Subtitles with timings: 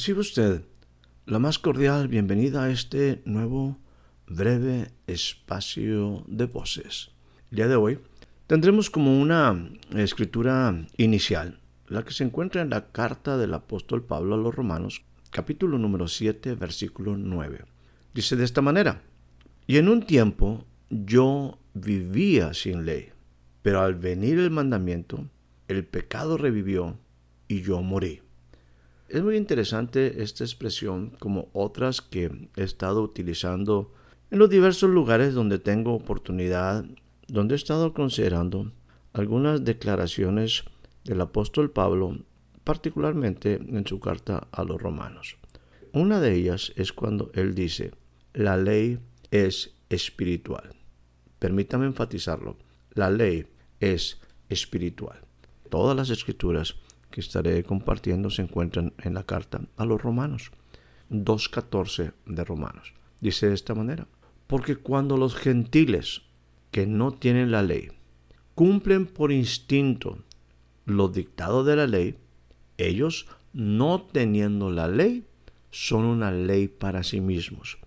[0.00, 0.62] Recibe usted
[1.26, 3.76] la más cordial bienvenida a este nuevo
[4.26, 7.10] breve espacio de voces.
[7.50, 7.98] El día de hoy
[8.46, 14.36] tendremos como una escritura inicial, la que se encuentra en la carta del apóstol Pablo
[14.36, 17.66] a los Romanos, capítulo número 7, versículo 9.
[18.14, 19.02] Dice de esta manera,
[19.66, 23.10] y en un tiempo yo vivía sin ley,
[23.60, 25.28] pero al venir el mandamiento,
[25.68, 26.96] el pecado revivió
[27.48, 28.22] y yo morí.
[29.10, 33.92] Es muy interesante esta expresión como otras que he estado utilizando
[34.30, 36.84] en los diversos lugares donde tengo oportunidad,
[37.26, 38.70] donde he estado considerando
[39.12, 40.62] algunas declaraciones
[41.02, 42.18] del apóstol Pablo,
[42.62, 45.38] particularmente en su carta a los romanos.
[45.92, 47.90] Una de ellas es cuando él dice,
[48.32, 49.00] la ley
[49.32, 50.70] es espiritual.
[51.40, 52.58] Permítame enfatizarlo,
[52.92, 53.48] la ley
[53.80, 55.18] es espiritual.
[55.68, 56.76] Todas las escrituras
[57.10, 60.50] que estaré compartiendo se encuentran en la carta a los romanos,
[61.10, 62.94] 2.14 de Romanos.
[63.20, 64.06] Dice de esta manera,
[64.46, 66.22] porque cuando los gentiles
[66.70, 67.90] que no tienen la ley
[68.54, 70.18] cumplen por instinto
[70.84, 72.16] lo dictado de la ley,
[72.78, 75.24] ellos, no teniendo la ley,
[75.70, 77.78] son una ley para sí mismos.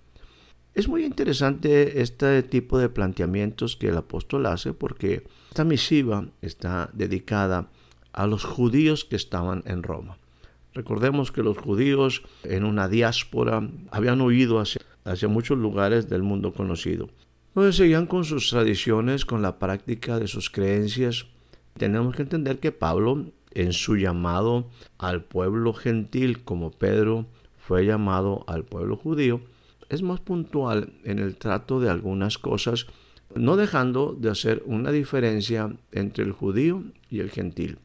[0.74, 6.90] Es muy interesante este tipo de planteamientos que el apóstol hace porque esta misiva está
[6.94, 7.70] dedicada a
[8.28, 10.18] los judíos que estaban en Roma.
[10.74, 17.10] Recordemos que los judíos en una diáspora habían huido hacia, muchos lugares del mundo conocido,
[17.54, 21.28] donde seguían con sus tradiciones, con la práctica de sus creencias.
[21.78, 28.44] Tenemos que entender que Pablo, en su llamado al pueblo gentil, como Pedro fue llamado
[28.48, 29.42] al pueblo judío,
[29.90, 32.88] es más puntual en el trato de algunas cosas,
[33.36, 37.78] no dejando de hacer una diferencia entre el judío y el gentil.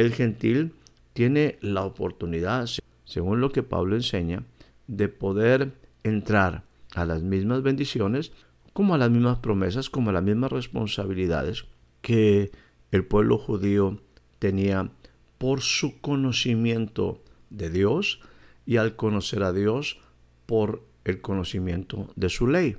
[0.00, 0.72] El gentil
[1.12, 2.66] tiene la oportunidad,
[3.04, 4.44] según lo que Pablo enseña,
[4.86, 5.74] de poder
[6.04, 8.32] entrar a las mismas bendiciones,
[8.72, 11.66] como a las mismas promesas, como a las mismas responsabilidades
[12.00, 12.50] que
[12.92, 14.00] el pueblo judío
[14.38, 14.90] tenía
[15.36, 18.20] por su conocimiento de Dios
[18.64, 19.98] y al conocer a Dios
[20.46, 22.78] por el conocimiento de su ley.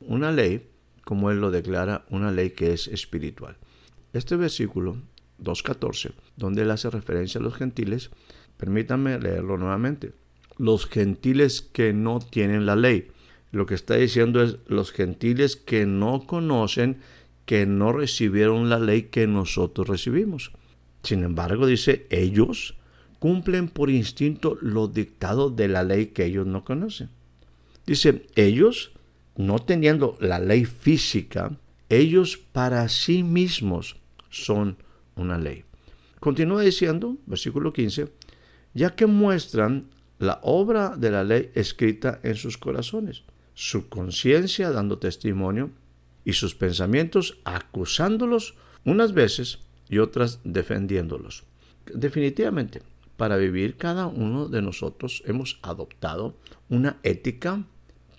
[0.00, 0.66] Una ley,
[1.04, 3.58] como él lo declara, una ley que es espiritual.
[4.14, 4.96] Este versículo
[5.42, 8.10] 2.14, donde él hace referencia a los gentiles,
[8.56, 10.12] permítanme leerlo nuevamente.
[10.58, 13.08] Los gentiles que no tienen la ley.
[13.52, 16.98] Lo que está diciendo es los gentiles que no conocen,
[17.44, 20.52] que no recibieron la ley que nosotros recibimos.
[21.02, 22.74] Sin embargo, dice, ellos
[23.18, 27.10] cumplen por instinto los dictados de la ley que ellos no conocen.
[27.86, 28.92] Dice, ellos,
[29.36, 31.56] no teniendo la ley física,
[31.88, 33.96] ellos para sí mismos
[34.28, 34.78] son
[35.16, 35.64] una ley.
[36.20, 38.12] Continúa diciendo, versículo 15,
[38.74, 39.88] ya que muestran
[40.18, 45.70] la obra de la ley escrita en sus corazones, su conciencia dando testimonio
[46.24, 48.54] y sus pensamientos acusándolos
[48.84, 51.44] unas veces y otras defendiéndolos.
[51.92, 52.82] Definitivamente,
[53.16, 56.36] para vivir cada uno de nosotros hemos adoptado
[56.68, 57.64] una ética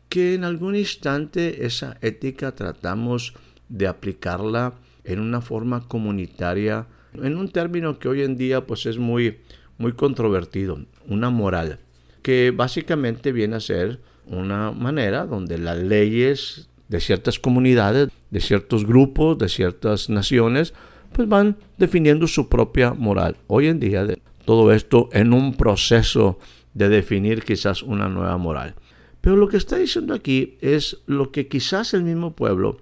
[0.09, 3.33] que en algún instante esa ética tratamos
[3.69, 4.75] de aplicarla
[5.07, 9.39] en una forma comunitaria, en un término que hoy en día pues es muy,
[9.77, 11.79] muy controvertido, una moral,
[12.21, 18.85] que básicamente viene a ser una manera donde las leyes de ciertas comunidades, de ciertos
[18.85, 20.73] grupos, de ciertas naciones,
[21.13, 23.37] pues van definiendo su propia moral.
[23.47, 24.05] Hoy en día
[24.43, 26.37] todo esto en un proceso
[26.73, 28.75] de definir quizás una nueva moral.
[29.21, 32.77] Pero lo que está diciendo aquí es lo que quizás el mismo pueblo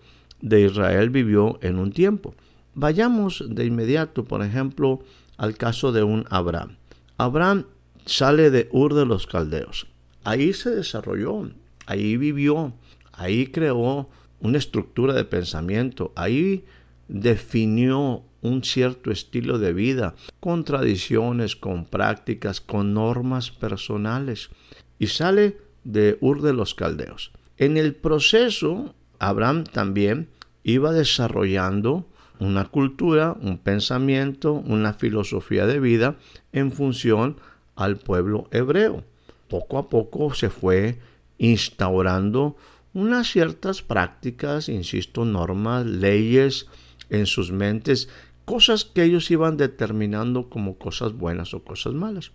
[0.46, 2.36] de Israel vivió en un tiempo.
[2.76, 5.00] Vayamos de inmediato, por ejemplo,
[5.38, 6.78] al caso de un Abraham.
[7.18, 7.66] Abraham
[8.06, 9.88] sale de Ur de los Caldeos.
[10.24, 11.50] Ahí se desarrolló,
[11.88, 12.74] ahí vivió,
[13.12, 14.08] ahí creó
[14.40, 16.64] una estructura de pensamiento, ahí
[17.08, 24.52] definió un cierto estilo de vida, con tradiciones, con prácticas, con normas personales,
[25.00, 27.32] y sale de Ur de los Caldeos.
[27.58, 30.30] En el proceso Abraham también
[30.66, 32.08] iba desarrollando
[32.40, 36.18] una cultura, un pensamiento, una filosofía de vida
[36.52, 37.38] en función
[37.76, 39.04] al pueblo hebreo.
[39.48, 40.98] Poco a poco se fue
[41.38, 42.58] instaurando
[42.96, 46.68] unas ciertas prácticas, insisto, normas, leyes
[47.12, 48.10] en sus mentes,
[48.44, 52.32] cosas que ellos iban determinando como cosas buenas o cosas malas.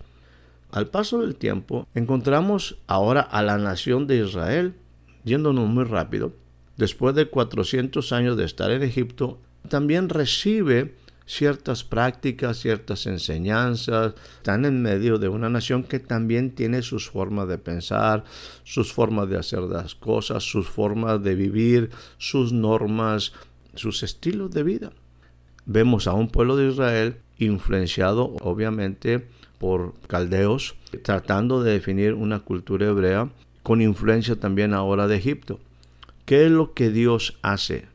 [0.71, 4.73] Al paso del tiempo, encontramos ahora a la nación de Israel,
[5.25, 6.33] yéndonos muy rápido,
[6.77, 9.39] después de 400 años de estar en Egipto,
[9.69, 10.95] también recibe
[11.25, 17.47] ciertas prácticas, ciertas enseñanzas, están en medio de una nación que también tiene sus formas
[17.47, 18.25] de pensar,
[18.63, 23.31] sus formas de hacer las cosas, sus formas de vivir, sus normas,
[23.75, 24.91] sus estilos de vida.
[25.65, 29.25] Vemos a un pueblo de Israel influenciado obviamente
[29.57, 33.29] por caldeos, tratando de definir una cultura hebrea
[33.63, 35.59] con influencia también ahora de Egipto.
[36.31, 37.89] ¿Qué es lo que Dios hace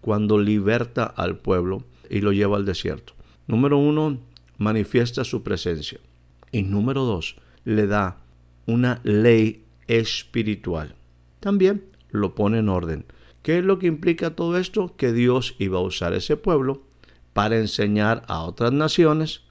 [0.00, 3.12] cuando liberta al pueblo y lo lleva al desierto?
[3.46, 4.18] Número uno,
[4.58, 6.00] manifiesta su presencia.
[6.50, 8.16] Y número dos, le da
[8.66, 10.96] una ley espiritual.
[11.38, 13.04] También lo pone en orden.
[13.42, 14.96] ¿Qué es lo que implica todo esto?
[14.96, 16.82] Que Dios iba a usar ese pueblo
[17.34, 19.42] para enseñar a otras naciones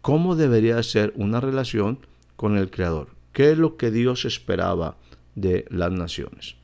[0.00, 2.00] cómo debería ser una relación
[2.34, 3.10] con el Creador.
[3.32, 4.96] ¿Qué es lo que Dios esperaba
[5.36, 6.57] de las naciones?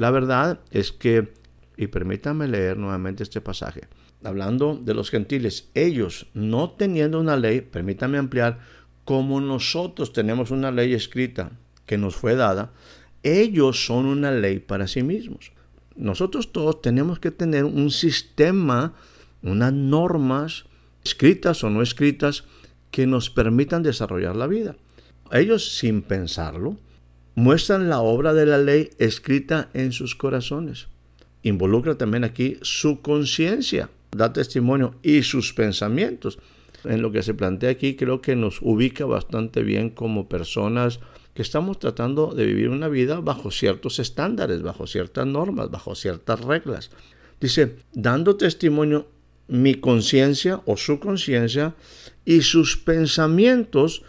[0.00, 1.34] La verdad es que,
[1.76, 3.82] y permítanme leer nuevamente este pasaje,
[4.24, 8.60] hablando de los gentiles, ellos no teniendo una ley, permítanme ampliar,
[9.04, 11.52] como nosotros tenemos una ley escrita
[11.84, 12.72] que nos fue dada,
[13.22, 15.52] ellos son una ley para sí mismos.
[15.96, 18.94] Nosotros todos tenemos que tener un sistema,
[19.42, 20.64] unas normas,
[21.04, 22.44] escritas o no escritas,
[22.90, 24.76] que nos permitan desarrollar la vida.
[25.30, 26.78] Ellos, sin pensarlo,
[27.40, 30.88] muestran la obra de la ley escrita en sus corazones.
[31.42, 36.38] Involucra también aquí su conciencia, da testimonio y sus pensamientos.
[36.84, 41.00] En lo que se plantea aquí creo que nos ubica bastante bien como personas
[41.32, 46.40] que estamos tratando de vivir una vida bajo ciertos estándares, bajo ciertas normas, bajo ciertas
[46.40, 46.90] reglas.
[47.40, 49.08] Dice, dando testimonio
[49.48, 51.74] mi conciencia o su conciencia
[52.26, 54.02] y sus pensamientos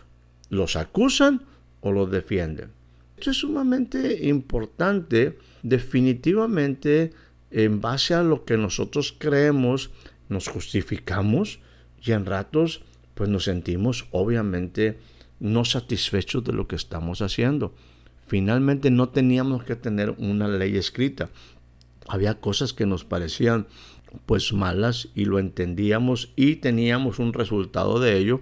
[0.50, 1.44] los acusan
[1.80, 2.81] o los defienden.
[3.22, 7.12] Esto es sumamente importante, definitivamente
[7.52, 9.92] en base a lo que nosotros creemos,
[10.28, 11.60] nos justificamos
[12.02, 12.84] y en ratos
[13.14, 14.98] pues nos sentimos obviamente
[15.40, 17.76] no satisfechos de lo que estamos haciendo.
[18.26, 21.30] Finalmente no teníamos que tener una ley escrita.
[22.08, 23.68] Había cosas que nos parecían
[24.26, 28.42] pues malas y lo entendíamos y teníamos un resultado de ello.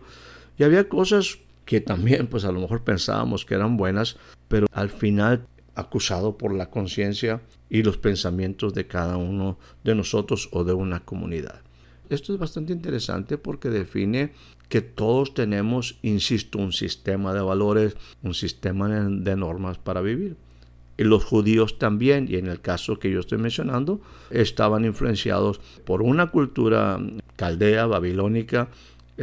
[0.58, 4.16] Y había cosas que también pues a lo mejor pensábamos que eran buenas,
[4.50, 10.50] pero al final acusado por la conciencia y los pensamientos de cada uno de nosotros
[10.52, 11.62] o de una comunidad.
[12.10, 14.34] Esto es bastante interesante porque define
[14.68, 20.36] que todos tenemos, insisto, un sistema de valores, un sistema de normas para vivir.
[20.98, 24.02] Los judíos también, y en el caso que yo estoy mencionando,
[24.32, 27.00] estaban influenciados por una cultura
[27.38, 28.70] caldea, babilónica,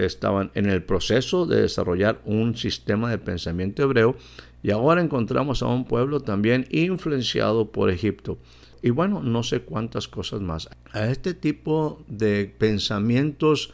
[0.04, 4.16] estaban en el proceso de desarrollar un sistema de pensamiento hebreo
[4.62, 8.38] y ahora encontramos a un pueblo también influenciado por Egipto.
[8.82, 10.68] Y bueno, no sé cuántas cosas más.
[10.92, 13.72] A este tipo de pensamientos,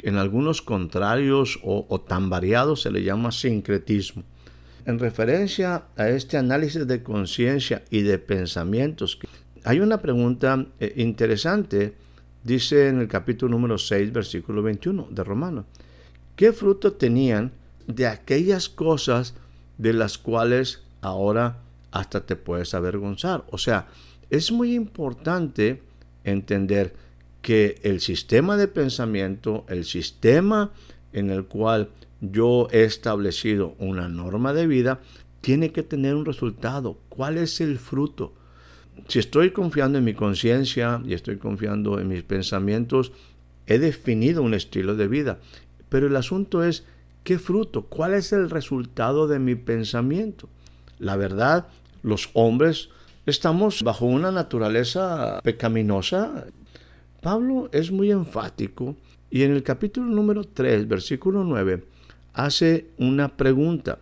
[0.00, 4.24] en algunos contrarios o, o tan variados, se le llama sincretismo.
[4.84, 9.18] En referencia a este análisis de conciencia y de pensamientos,
[9.64, 11.94] hay una pregunta eh, interesante
[12.44, 15.64] Dice en el capítulo número 6, versículo 21 de Romanos,
[16.34, 17.52] ¿qué fruto tenían
[17.86, 19.34] de aquellas cosas
[19.78, 21.58] de las cuales ahora
[21.92, 23.44] hasta te puedes avergonzar?
[23.52, 23.86] O sea,
[24.28, 25.82] es muy importante
[26.24, 26.94] entender
[27.42, 30.72] que el sistema de pensamiento, el sistema
[31.12, 35.00] en el cual yo he establecido una norma de vida,
[35.40, 36.98] tiene que tener un resultado.
[37.08, 38.32] ¿Cuál es el fruto?
[39.08, 43.12] Si estoy confiando en mi conciencia y estoy confiando en mis pensamientos,
[43.66, 45.38] he definido un estilo de vida.
[45.88, 46.84] Pero el asunto es,
[47.24, 47.82] ¿qué fruto?
[47.82, 50.48] ¿Cuál es el resultado de mi pensamiento?
[50.98, 51.68] La verdad,
[52.02, 52.90] los hombres
[53.26, 56.46] estamos bajo una naturaleza pecaminosa.
[57.20, 58.96] Pablo es muy enfático
[59.30, 61.84] y en el capítulo número 3, versículo 9,
[62.34, 63.98] hace una pregunta.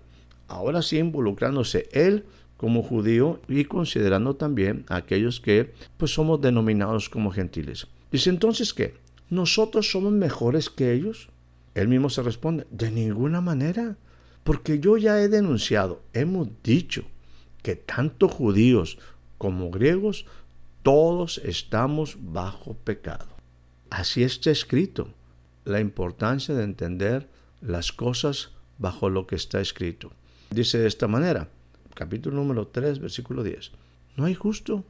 [0.49, 2.25] Ahora sí involucrándose él
[2.61, 7.87] como judío y considerando también a aquellos que pues somos denominados como gentiles.
[8.13, 8.97] Dice entonces que
[9.31, 11.31] nosotros somos mejores que ellos.
[11.75, 13.97] Él mismo se responde, de ninguna manera,
[14.45, 17.05] porque yo ya he denunciado, hemos dicho
[17.63, 18.99] que tanto judíos
[19.39, 20.27] como griegos,
[20.83, 23.29] todos estamos bajo pecado.
[23.89, 25.09] Así está escrito.
[25.65, 27.27] La importancia de entender
[27.63, 30.13] las cosas bajo lo que está escrito.
[30.51, 31.49] Dice de esta manera,
[32.01, 33.73] capítulo número 3, versículo 10.
[34.17, 34.87] No hay justo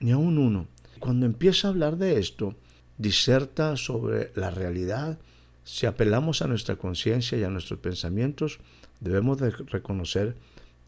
[0.00, 0.66] ni aún uno.
[0.98, 2.54] Cuando empieza a hablar de esto,
[2.98, 5.18] diserta sobre la realidad.
[5.64, 8.58] Si apelamos a nuestra conciencia y a nuestros pensamientos,
[9.00, 10.36] debemos de reconocer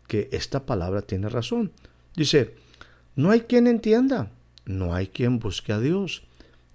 [0.08, 1.72] que esta palabra tiene razón.
[2.16, 2.54] Dice,
[3.16, 4.30] no hay quien entienda,
[4.66, 6.22] no hay quien busque a Dios.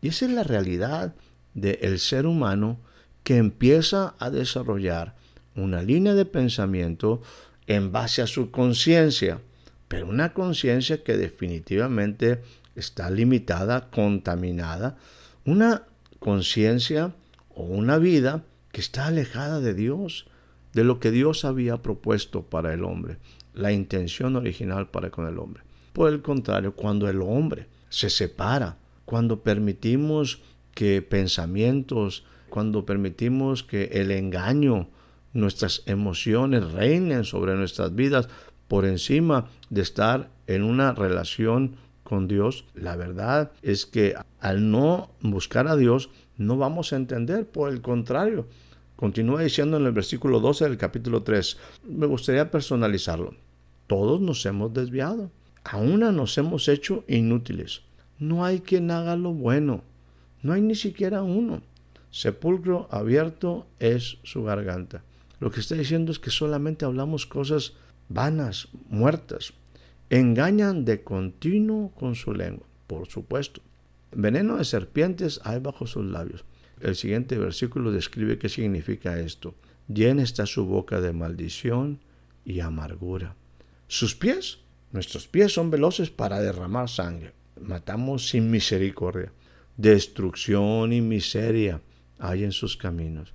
[0.02, 1.14] Y esa es la realidad
[1.54, 2.80] del ser humano
[3.24, 5.16] que empieza a desarrollar
[5.56, 7.22] una línea de pensamiento
[7.68, 9.42] en base a su conciencia,
[9.88, 12.42] pero una conciencia que definitivamente
[12.76, 14.98] está limitada, contaminada,
[15.46, 15.84] una
[16.20, 17.14] conciencia
[17.50, 20.28] o una vida que está alejada de Dios,
[20.74, 23.18] de lo que Dios había propuesto para el hombre,
[23.54, 25.64] la intención original para con el hombre.
[25.94, 30.42] Por el contrario, cuando el hombre se separa, cuando permitimos
[30.76, 34.90] que pensamientos, cuando permitimos que el engaño,
[35.38, 38.28] nuestras emociones reinen sobre nuestras vidas
[38.68, 45.12] por encima de estar en una relación con Dios, la verdad es que al no
[45.22, 48.48] buscar a Dios no vamos a entender, por el contrario.
[48.96, 53.36] Continúa diciendo en el versículo 12 del capítulo 3, me gustaría personalizarlo.
[53.86, 55.30] Todos nos hemos desviado,
[55.64, 57.82] a una nos hemos hecho inútiles.
[58.18, 59.84] No hay quien haga lo bueno,
[60.42, 61.62] no hay ni siquiera uno.
[62.10, 65.04] Sepulcro abierto es su garganta.
[65.40, 67.74] Lo que está diciendo es que solamente hablamos cosas
[68.10, 69.54] vanas, muertas.
[70.10, 73.62] Engañan de continuo con su lengua, por supuesto.
[74.12, 76.46] Veneno de serpientes hay bajo sus labios.
[76.80, 79.56] El siguiente versículo describe qué significa esto.
[79.88, 82.00] Llena está su boca de maldición
[82.46, 83.36] y amargura.
[83.88, 84.60] Sus pies,
[84.92, 87.34] nuestros pies son veloces para derramar sangre.
[87.62, 89.32] Matamos sin misericordia.
[89.76, 91.82] Destrucción y miseria
[92.20, 93.34] hay en sus caminos.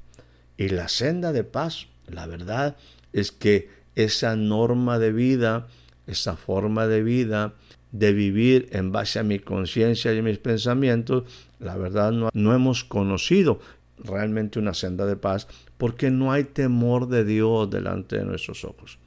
[0.56, 2.76] Y la senda de paz, la verdad
[3.12, 5.68] es que esa norma de vida,
[6.06, 7.54] esa forma de vida,
[7.90, 11.24] de vivir en base a mi conciencia y mis pensamientos,
[11.58, 13.60] la verdad no, no, hemos conocido
[13.98, 18.98] realmente una senda de paz porque no hay temor de Dios delante de nuestros ojos.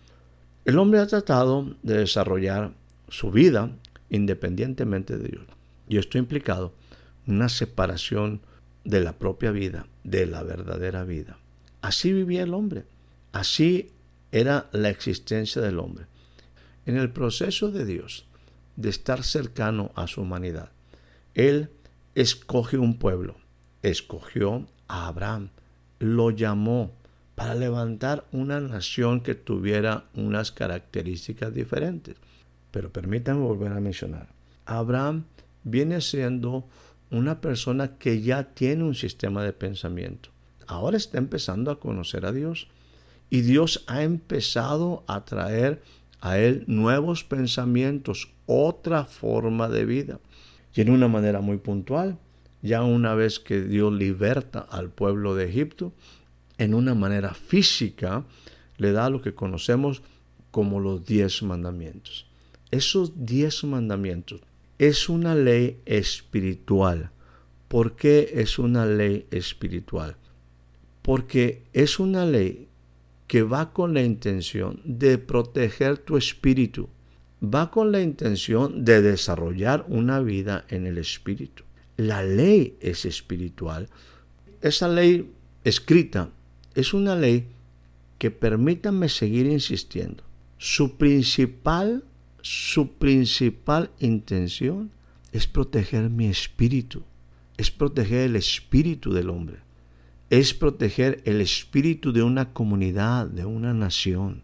[0.65, 2.71] El hombre ha tratado de desarrollar
[3.09, 3.71] su vida
[4.09, 5.43] independientemente de Dios.
[5.87, 6.73] Y esto ha implicado
[7.27, 8.41] una separación
[8.83, 11.37] de la propia vida, de la verdadera vida.
[11.81, 12.83] Así vivía el hombre.
[13.35, 13.91] Así
[14.31, 16.05] era la existencia del hombre.
[16.85, 18.27] En el proceso de Dios,
[18.77, 20.71] de estar cercano a su humanidad,
[21.33, 21.69] Él
[22.15, 23.35] escoge un pueblo,
[23.81, 25.49] escogió a Abraham,
[25.99, 26.93] lo llamó
[27.35, 32.15] para levantar una nación que tuviera unas características diferentes.
[32.71, 34.29] Pero permítanme volver a mencionar,
[34.65, 35.25] Abraham
[35.65, 36.69] viene siendo
[37.11, 40.29] una persona que ya tiene un sistema de pensamiento.
[40.67, 42.69] Ahora está empezando a conocer a Dios
[43.29, 45.81] y Dios ha empezado a traer
[46.21, 50.19] a él nuevos pensamientos, otra forma de vida.
[50.73, 52.17] Y en una manera muy puntual,
[52.61, 55.93] ya una vez que Dios liberta al pueblo de Egipto,
[56.57, 58.25] en una manera física
[58.77, 60.01] le da lo que conocemos
[60.51, 62.25] como los diez mandamientos.
[62.71, 64.41] Esos diez mandamientos
[64.79, 67.11] es una ley espiritual.
[67.67, 70.17] ¿Por qué es una ley espiritual?
[71.01, 72.67] Porque es una ley
[73.27, 76.89] que va con la intención de proteger tu espíritu,
[77.41, 81.63] va con la intención de desarrollar una vida en el espíritu.
[81.97, 83.89] La ley es espiritual.
[84.61, 85.31] Esa ley
[85.63, 86.29] escrita
[86.75, 87.47] es una ley
[88.17, 90.23] que permítame seguir insistiendo.
[90.57, 92.03] Su principal,
[92.41, 94.91] su principal intención
[95.31, 97.03] es proteger mi espíritu,
[97.57, 99.64] es proteger el espíritu del hombre
[100.29, 104.43] es proteger el espíritu de una comunidad, de una nación.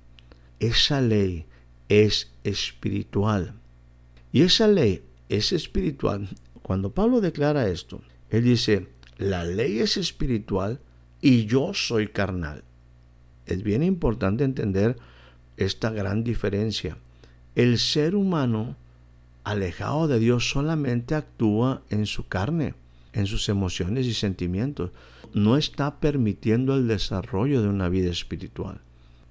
[0.59, 1.45] Esa ley
[1.89, 3.55] es espiritual.
[4.31, 6.29] Y esa ley es espiritual.
[6.61, 10.79] Cuando Pablo declara esto, él dice, la ley es espiritual
[11.19, 12.63] y yo soy carnal.
[13.45, 14.97] Es bien importante entender
[15.57, 16.97] esta gran diferencia.
[17.55, 18.77] El ser humano
[19.43, 22.75] alejado de Dios solamente actúa en su carne
[23.13, 24.91] en sus emociones y sentimientos.
[25.33, 28.81] No está permitiendo el desarrollo de una vida espiritual.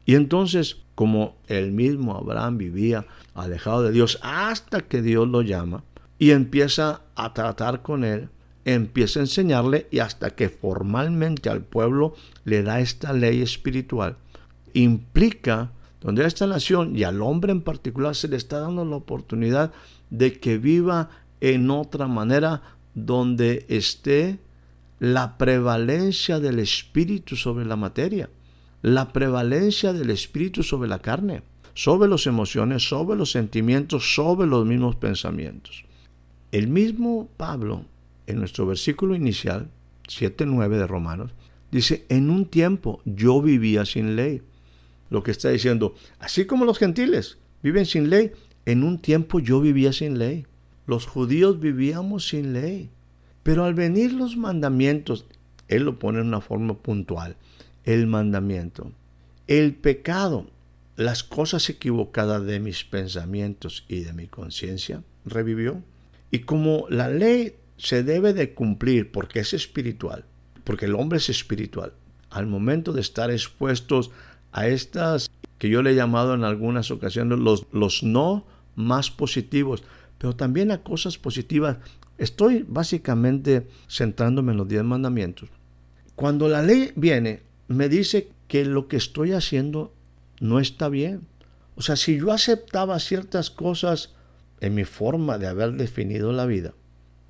[0.07, 5.85] Y entonces, como el mismo Abraham vivía alejado de Dios hasta que Dios lo llama
[6.19, 8.29] y empieza a tratar con él,
[8.65, 12.15] empieza a enseñarle y hasta que formalmente al pueblo
[12.45, 14.17] le da esta ley espiritual,
[14.75, 19.73] implica donde esta nación y al hombre en particular se le está dando la oportunidad
[20.11, 22.63] de que viva en otra manera
[22.95, 24.39] donde esté
[25.01, 28.29] la prevalencia del espíritu sobre la materia,
[28.83, 31.43] la prevalencia del espíritu sobre la carne,
[31.73, 35.85] sobre las emociones, sobre los sentimientos, sobre los mismos pensamientos.
[36.53, 37.87] El mismo Pablo,
[38.27, 39.71] en nuestro versículo inicial,
[40.07, 41.33] 7.9 de Romanos,
[41.71, 44.43] dice, en un tiempo yo vivía sin ley.
[45.09, 48.33] Lo que está diciendo, así como los gentiles viven sin ley,
[48.67, 50.47] en un tiempo yo vivía sin ley.
[50.87, 52.91] Los judíos vivíamos sin ley.
[53.51, 55.27] Pero al venir los mandamientos,
[55.67, 57.35] él lo pone en una forma puntual,
[57.83, 58.93] el mandamiento,
[59.49, 60.47] el pecado,
[60.95, 65.83] las cosas equivocadas de mis pensamientos y de mi conciencia, revivió.
[66.31, 70.25] Y como la ley se debe de cumplir porque es espiritual,
[70.63, 71.93] porque el hombre es espiritual,
[72.31, 74.13] al momento de estar expuestos
[74.53, 75.29] a estas
[75.59, 79.83] que yo le he llamado en algunas ocasiones los, los no más positivos,
[80.19, 81.79] pero también a cosas positivas.
[82.21, 85.49] Estoy básicamente centrándome en los diez mandamientos.
[86.15, 89.95] Cuando la ley viene, me dice que lo que estoy haciendo
[90.39, 91.23] no está bien.
[91.77, 94.13] O sea, si yo aceptaba ciertas cosas
[94.61, 96.75] en mi forma de haber definido la vida.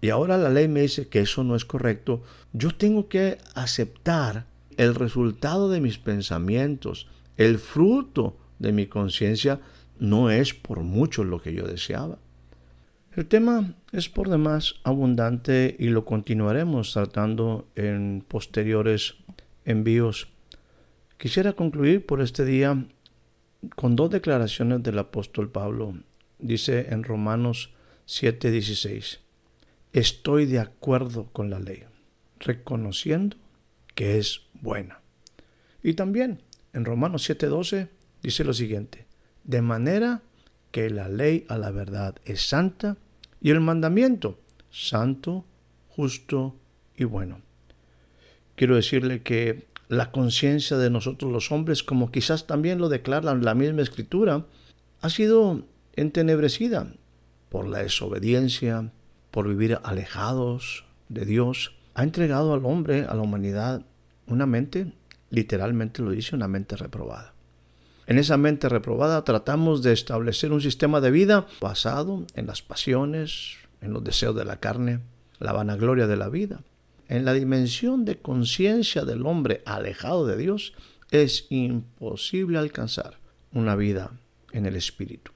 [0.00, 2.24] Y ahora la ley me dice que eso no es correcto.
[2.52, 7.06] Yo tengo que aceptar el resultado de mis pensamientos,
[7.36, 9.60] el fruto de mi conciencia,
[10.00, 12.18] no es por mucho lo que yo deseaba.
[13.16, 19.16] El tema es por demás abundante y lo continuaremos tratando en posteriores
[19.64, 20.28] envíos.
[21.18, 22.86] Quisiera concluir por este día
[23.74, 25.94] con dos declaraciones del apóstol Pablo
[26.38, 27.72] dice en Romanos
[28.06, 29.18] 7:16,
[29.92, 31.82] estoy de acuerdo con la ley,
[32.38, 33.36] reconociendo
[33.96, 35.00] que es buena.
[35.82, 37.88] Y también en Romanos 7:12
[38.22, 39.06] dice lo siguiente,
[39.42, 40.22] de manera
[40.70, 42.96] que la ley a la verdad es santa
[43.40, 44.38] y el mandamiento
[44.70, 45.44] santo,
[45.88, 46.56] justo
[46.96, 47.40] y bueno.
[48.54, 53.54] Quiero decirle que la conciencia de nosotros los hombres, como quizás también lo declara la
[53.54, 54.46] misma escritura,
[55.00, 55.64] ha sido
[55.96, 56.92] entenebrecida
[57.48, 58.92] por la desobediencia,
[59.30, 63.82] por vivir alejados de Dios, ha entregado al hombre, a la humanidad,
[64.26, 64.92] una mente,
[65.30, 67.34] literalmente lo dice, una mente reprobada.
[68.10, 73.52] En esa mente reprobada tratamos de establecer un sistema de vida basado en las pasiones,
[73.80, 74.98] en los deseos de la carne,
[75.38, 76.60] la vanagloria de la vida.
[77.06, 80.72] En la dimensión de conciencia del hombre alejado de Dios
[81.12, 83.20] es imposible alcanzar
[83.52, 84.10] una vida
[84.50, 85.30] en el Espíritu.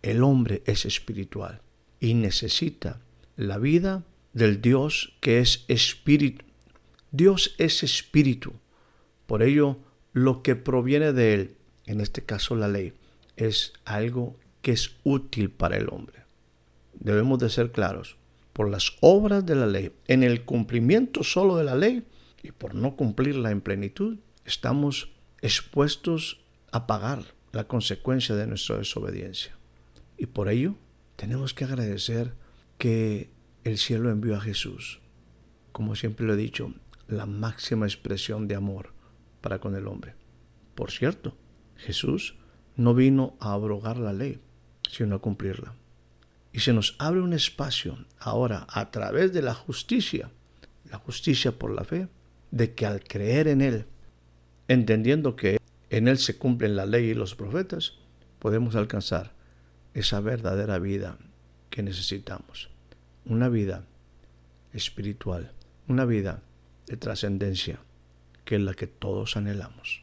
[0.00, 1.60] El hombre es espiritual
[1.98, 3.00] y necesita
[3.34, 6.44] la vida del Dios que es espíritu.
[7.10, 8.52] Dios es espíritu.
[9.26, 9.78] Por ello,
[10.12, 11.56] lo que proviene de Él,
[11.92, 12.94] en este caso la ley,
[13.36, 16.24] es algo que es útil para el hombre.
[16.94, 18.16] Debemos de ser claros.
[18.52, 22.04] Por las obras de la ley, en el cumplimiento solo de la ley
[22.42, 29.56] y por no cumplirla en plenitud, estamos expuestos a pagar la consecuencia de nuestra desobediencia.
[30.18, 30.76] Y por ello
[31.16, 32.34] tenemos que agradecer
[32.78, 33.30] que
[33.64, 35.00] el cielo envió a Jesús,
[35.72, 36.74] como siempre lo he dicho,
[37.08, 38.92] la máxima expresión de amor
[39.40, 40.14] para con el hombre.
[40.74, 41.36] Por cierto,
[41.82, 42.36] Jesús
[42.76, 44.40] no vino a abrogar la ley,
[44.90, 45.74] sino a cumplirla.
[46.52, 50.30] Y se nos abre un espacio ahora a través de la justicia,
[50.90, 52.08] la justicia por la fe,
[52.50, 53.86] de que al creer en Él,
[54.68, 55.58] entendiendo que
[55.90, 57.94] en Él se cumplen la ley y los profetas,
[58.38, 59.32] podemos alcanzar
[59.94, 61.18] esa verdadera vida
[61.70, 62.70] que necesitamos.
[63.24, 63.84] Una vida
[64.72, 65.52] espiritual,
[65.88, 66.42] una vida
[66.86, 67.78] de trascendencia,
[68.44, 70.02] que es la que todos anhelamos.